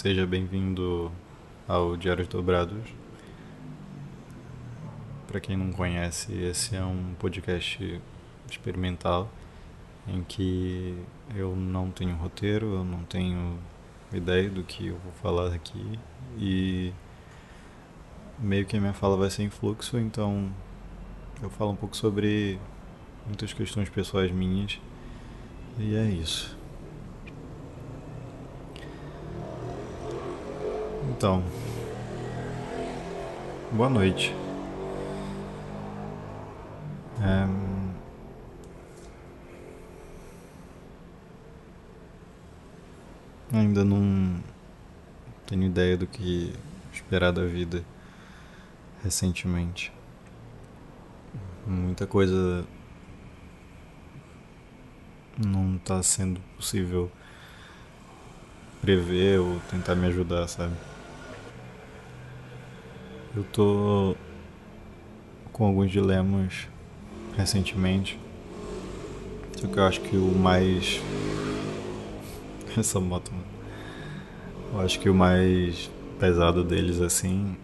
Seja 0.00 0.24
bem-vindo 0.24 1.10
ao 1.66 1.96
Diários 1.96 2.28
Dobrados. 2.28 2.88
Para 5.26 5.40
quem 5.40 5.56
não 5.56 5.72
conhece, 5.72 6.32
esse 6.40 6.76
é 6.76 6.84
um 6.84 7.14
podcast 7.18 8.00
experimental 8.48 9.28
em 10.06 10.22
que 10.22 10.96
eu 11.34 11.56
não 11.56 11.90
tenho 11.90 12.14
roteiro, 12.14 12.74
eu 12.74 12.84
não 12.84 13.02
tenho 13.02 13.58
ideia 14.12 14.48
do 14.48 14.62
que 14.62 14.86
eu 14.86 14.98
vou 14.98 15.12
falar 15.14 15.52
aqui 15.52 15.98
e 16.38 16.92
meio 18.38 18.66
que 18.66 18.76
a 18.76 18.80
minha 18.80 18.94
fala 18.94 19.16
vai 19.16 19.30
ser 19.30 19.42
em 19.42 19.50
fluxo, 19.50 19.98
então 19.98 20.48
eu 21.42 21.50
falo 21.50 21.72
um 21.72 21.76
pouco 21.76 21.96
sobre 21.96 22.56
muitas 23.26 23.52
questões 23.52 23.88
pessoais 23.88 24.30
minhas 24.30 24.78
e 25.76 25.96
é 25.96 26.04
isso. 26.04 26.56
Então, 31.18 31.42
boa 33.72 33.90
noite. 33.90 34.32
É... 37.20 37.44
Ainda 43.52 43.84
não 43.84 44.40
tenho 45.44 45.64
ideia 45.64 45.96
do 45.96 46.06
que 46.06 46.54
esperar 46.92 47.32
da 47.32 47.44
vida 47.44 47.84
recentemente. 49.02 49.92
Muita 51.66 52.06
coisa 52.06 52.64
não 55.36 55.74
está 55.74 56.00
sendo 56.00 56.40
possível 56.56 57.10
prever 58.80 59.40
ou 59.40 59.58
tentar 59.68 59.96
me 59.96 60.06
ajudar, 60.06 60.46
sabe? 60.46 60.76
Eu 63.36 63.44
tô 63.52 64.16
com 65.52 65.66
alguns 65.66 65.90
dilemas 65.90 66.66
recentemente. 67.36 68.18
Só 69.56 69.66
que 69.66 69.76
eu 69.76 69.84
acho 69.84 70.00
que 70.00 70.16
o 70.16 70.34
mais. 70.34 71.00
Essa 72.76 72.98
moto, 73.00 73.32
mano. 73.32 73.44
Eu 74.72 74.80
acho 74.80 75.00
que 75.00 75.10
o 75.10 75.14
mais 75.14 75.90
pesado 76.18 76.62
deles, 76.64 77.00
assim. 77.00 77.56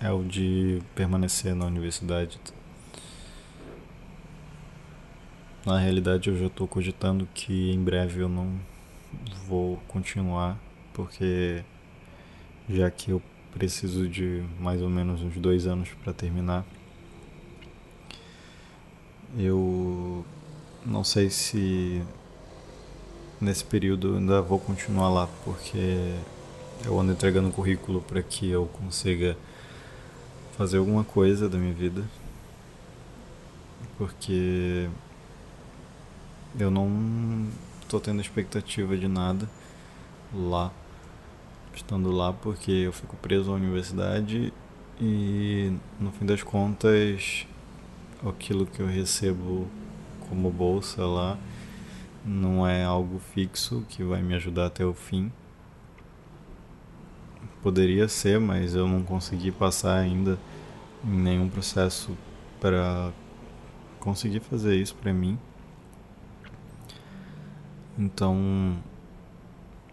É... 0.00 0.06
é 0.06 0.10
o 0.12 0.22
de 0.24 0.80
permanecer 0.94 1.54
na 1.54 1.66
universidade. 1.66 2.40
Na 5.66 5.78
realidade, 5.78 6.30
eu 6.30 6.36
já 6.36 6.46
estou 6.46 6.66
cogitando 6.66 7.28
que 7.34 7.70
em 7.70 7.82
breve 7.82 8.20
eu 8.20 8.28
não 8.28 8.58
vou 9.46 9.76
continuar, 9.88 10.58
porque 10.92 11.64
já 12.68 12.90
que 12.90 13.10
eu 13.10 13.22
preciso 13.52 14.08
de 14.08 14.42
mais 14.58 14.80
ou 14.80 14.88
menos 14.88 15.22
uns 15.22 15.36
dois 15.36 15.66
anos 15.66 15.90
para 16.02 16.12
terminar. 16.12 16.64
Eu 19.36 20.24
não 20.84 21.04
sei 21.04 21.30
se 21.30 22.02
nesse 23.40 23.64
período 23.64 24.16
ainda 24.16 24.40
vou 24.40 24.58
continuar 24.58 25.08
lá, 25.10 25.28
porque 25.44 26.14
eu 26.84 26.98
ando 26.98 27.12
entregando 27.12 27.50
currículo 27.50 28.00
para 28.02 28.22
que 28.22 28.48
eu 28.48 28.66
consiga 28.66 29.36
fazer 30.56 30.78
alguma 30.78 31.04
coisa 31.04 31.48
da 31.48 31.58
minha 31.58 31.74
vida. 31.74 32.04
Porque 33.98 34.88
eu 36.58 36.70
não 36.70 37.48
estou 37.82 38.00
tendo 38.00 38.20
expectativa 38.20 38.96
de 38.96 39.08
nada 39.08 39.48
lá 40.34 40.72
estando 41.74 42.10
lá 42.10 42.32
porque 42.32 42.70
eu 42.70 42.92
fico 42.92 43.16
preso 43.16 43.50
à 43.50 43.54
universidade 43.54 44.52
e 45.00 45.72
no 45.98 46.12
fim 46.12 46.26
das 46.26 46.42
contas 46.42 47.46
aquilo 48.26 48.66
que 48.66 48.80
eu 48.80 48.86
recebo 48.86 49.66
como 50.28 50.50
bolsa 50.50 51.04
lá 51.04 51.38
não 52.24 52.66
é 52.66 52.84
algo 52.84 53.18
fixo 53.18 53.84
que 53.88 54.02
vai 54.02 54.22
me 54.22 54.34
ajudar 54.34 54.66
até 54.66 54.84
o 54.84 54.94
fim. 54.94 55.32
Poderia 57.62 58.08
ser, 58.08 58.40
mas 58.40 58.74
eu 58.74 58.86
não 58.86 59.02
consegui 59.02 59.50
passar 59.50 59.98
ainda 59.98 60.38
em 61.04 61.16
nenhum 61.16 61.48
processo 61.48 62.16
para 62.60 63.12
conseguir 63.98 64.40
fazer 64.40 64.76
isso 64.76 64.94
para 64.94 65.12
mim. 65.12 65.38
Então, 67.98 68.76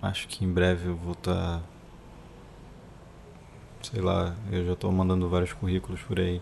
acho 0.02 0.28
que 0.28 0.44
em 0.46 0.52
breve 0.52 0.88
eu 0.88 0.96
vou 0.96 1.14
estar. 1.14 1.60
Tá, 1.60 1.64
sei 3.82 4.02
lá, 4.02 4.36
eu 4.52 4.66
já 4.66 4.74
estou 4.74 4.92
mandando 4.92 5.30
vários 5.30 5.54
currículos 5.54 6.02
por 6.02 6.20
aí 6.20 6.42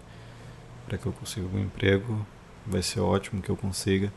para 0.88 0.98
que 0.98 1.06
eu 1.06 1.14
consiga 1.14 1.48
um 1.48 1.60
emprego. 1.60 2.26
Vai 2.66 2.82
ser 2.82 3.00
ótimo 3.00 3.42
que 3.42 3.50
eu 3.50 3.56
consiga, 3.56 4.12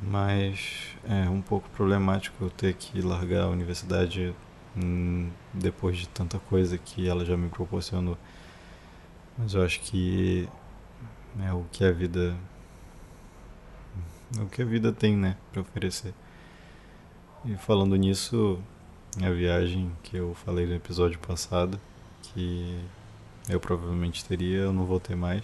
mas 0.00 0.96
é 1.04 1.28
um 1.28 1.40
pouco 1.40 1.68
problemático 1.70 2.44
eu 2.44 2.50
ter 2.50 2.74
que 2.74 3.00
largar 3.00 3.44
a 3.44 3.48
universidade 3.48 4.34
hum, 4.76 5.30
depois 5.52 5.98
de 5.98 6.08
tanta 6.08 6.38
coisa 6.38 6.76
que 6.78 7.08
ela 7.08 7.24
já 7.24 7.36
me 7.36 7.48
proporcionou. 7.48 8.18
Mas 9.38 9.54
eu 9.54 9.62
acho 9.62 9.80
que 9.80 10.48
é 11.40 11.52
o 11.52 11.64
que 11.70 11.84
a 11.84 11.92
vida. 11.92 12.36
O 14.38 14.46
que 14.46 14.62
a 14.62 14.64
vida 14.64 14.92
tem, 14.92 15.16
né, 15.16 15.36
para 15.52 15.60
oferecer. 15.60 16.14
E 17.44 17.56
falando 17.56 17.96
nisso, 17.96 18.62
a 19.20 19.28
viagem 19.30 19.90
que 20.04 20.16
eu 20.16 20.32
falei 20.32 20.64
no 20.64 20.76
episódio 20.76 21.18
passado, 21.18 21.80
que 22.22 22.80
eu 23.48 23.58
provavelmente 23.58 24.24
teria, 24.24 24.58
eu 24.58 24.72
não 24.72 24.84
vou 24.84 25.00
ter 25.00 25.16
mais. 25.16 25.42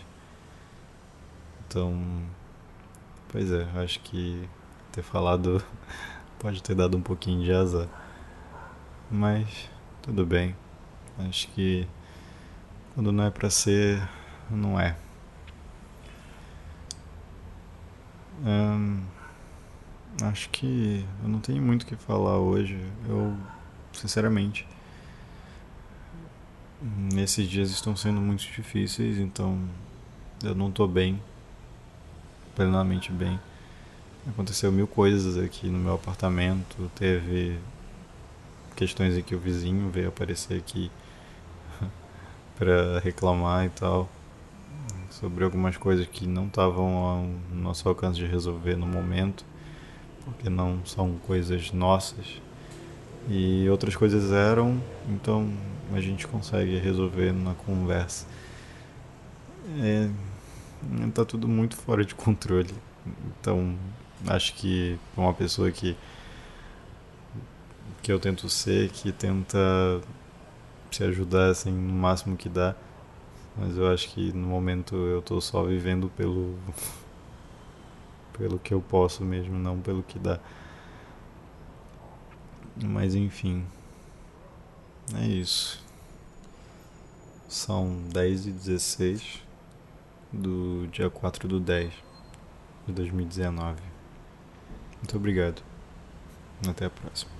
Então, 1.67 2.01
pois 3.29 3.51
é, 3.51 3.65
acho 3.75 3.99
que 4.01 4.49
ter 4.93 5.03
falado 5.03 5.61
pode 6.39 6.63
ter 6.63 6.77
dado 6.77 6.97
um 6.97 7.03
pouquinho 7.03 7.43
de 7.43 7.53
azar. 7.53 7.89
Mas 9.11 9.69
tudo 10.01 10.25
bem. 10.25 10.55
Acho 11.19 11.49
que 11.49 11.85
quando 12.95 13.11
não 13.11 13.25
é 13.25 13.31
para 13.31 13.51
ser, 13.51 14.09
não 14.49 14.79
é. 14.79 14.97
Acho 20.21 20.51
que 20.51 21.07
eu 21.23 21.29
não 21.29 21.39
tenho 21.39 21.63
muito 21.63 21.85
o 21.85 21.87
que 21.87 21.95
falar 21.95 22.39
hoje. 22.39 22.77
Eu, 23.09 23.37
sinceramente, 23.93 24.67
nesses 26.83 27.49
dias 27.49 27.71
estão 27.71 27.95
sendo 27.95 28.21
muito 28.21 28.41
difíceis, 28.41 29.19
então 29.19 29.61
eu 30.43 30.57
não 30.57 30.71
estou 30.71 30.89
bem, 30.89 31.23
plenamente 32.57 33.13
bem. 33.13 33.39
Aconteceu 34.27 34.73
mil 34.73 34.89
coisas 34.89 35.39
aqui 35.39 35.69
no 35.69 35.79
meu 35.79 35.95
apartamento, 35.95 36.91
teve 36.97 37.57
questões 38.75 39.17
em 39.17 39.23
que 39.23 39.37
o 39.37 39.39
vizinho 39.39 39.89
veio 39.89 40.09
aparecer 40.09 40.59
aqui 40.59 40.91
para 42.59 42.99
reclamar 43.01 43.67
e 43.67 43.71
tal 43.71 44.09
sobre 45.11 45.45
algumas 45.45 45.77
coisas 45.77 46.07
que 46.07 46.27
não 46.27 46.49
estavam 46.49 46.97
ao 46.97 47.27
nosso 47.53 47.89
alcance 47.89 48.19
de 48.19 48.27
resolver 48.27 48.77
no 48.77 48.87
momento 48.87 49.45
porque 50.29 50.49
não 50.49 50.85
são 50.85 51.15
coisas 51.27 51.73
nossas. 51.73 52.41
E 53.29 53.69
outras 53.69 53.95
coisas 53.95 54.33
eram, 54.33 54.81
então 55.09 55.51
a 55.93 56.01
gente 56.01 56.27
consegue 56.27 56.79
resolver 56.79 57.33
na 57.33 57.55
conversa. 57.55 58.27
É, 59.81 60.09
tá 61.13 61.25
tudo 61.25 61.47
muito 61.47 61.77
fora 61.77 62.05
de 62.05 62.15
controle. 62.15 62.75
Então, 63.41 63.77
acho 64.27 64.55
que 64.55 64.99
uma 65.17 65.35
pessoa 65.35 65.71
que 65.71 65.97
que 68.03 68.13
eu 68.13 68.19
tento 68.19 68.49
ser, 68.49 68.89
que 68.91 69.13
tenta 69.13 69.59
se 70.91 71.05
ajudar 71.05 71.51
assim 71.51 71.71
no 71.71 71.93
máximo 71.93 72.37
que 72.37 72.49
dá, 72.49 72.75
mas 73.57 73.77
eu 73.77 73.91
acho 73.93 74.09
que 74.09 74.33
no 74.33 74.47
momento 74.49 74.95
eu 74.97 75.21
tô 75.21 75.41
só 75.41 75.63
vivendo 75.65 76.11
pelo 76.17 76.57
pelo 78.39 78.59
que 78.59 78.73
eu 78.73 78.81
posso 78.81 79.25
mesmo, 79.25 79.59
não 79.59 79.81
pelo 79.81 80.03
que 80.03 80.19
dá. 80.19 80.39
Mas 82.83 83.15
enfim, 83.15 83.67
é 85.15 85.27
isso. 85.27 85.85
São 87.49 88.03
10 88.13 88.47
e 88.47 88.53
16 88.53 89.43
do 90.33 90.87
dia 90.93 91.11
4 91.11 91.49
do 91.49 91.59
10 91.59 91.93
de 92.87 92.93
2019. 92.93 93.81
Muito 94.97 95.17
obrigado. 95.17 95.63
Até 96.69 96.87
a 96.87 96.91
próxima. 96.91 97.38